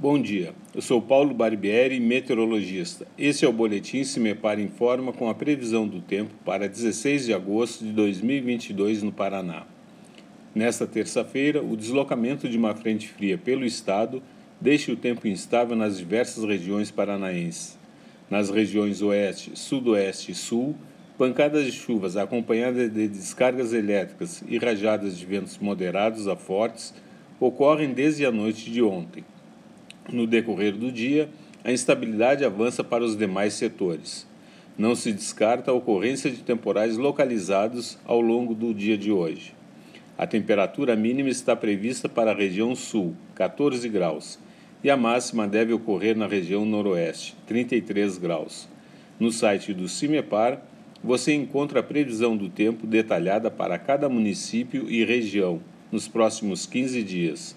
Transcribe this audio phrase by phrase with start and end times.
[0.00, 3.06] Bom dia, eu sou Paulo Barbieri, meteorologista.
[3.18, 4.18] Esse é o Boletim Se
[4.58, 9.66] Informa com a previsão do tempo para 16 de agosto de 2022 no Paraná.
[10.54, 14.22] Nesta terça-feira, o deslocamento de uma frente fria pelo estado
[14.58, 17.78] deixa o tempo instável nas diversas regiões paranaenses.
[18.30, 20.74] Nas regiões oeste, sudoeste e sul,
[21.18, 26.94] pancadas de chuvas acompanhadas de descargas elétricas e rajadas de ventos moderados a fortes
[27.38, 29.26] ocorrem desde a noite de ontem.
[30.08, 31.28] No decorrer do dia,
[31.62, 34.26] a instabilidade avança para os demais setores.
[34.78, 39.54] Não se descarta a ocorrência de temporais localizados ao longo do dia de hoje.
[40.16, 44.38] A temperatura mínima está prevista para a região sul, 14 graus,
[44.82, 48.68] e a máxima deve ocorrer na região noroeste, 33 graus.
[49.18, 50.62] No site do CIMEPAR,
[51.04, 55.60] você encontra a previsão do tempo detalhada para cada município e região
[55.92, 57.56] nos próximos 15 dias